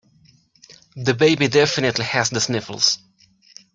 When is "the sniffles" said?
2.31-2.97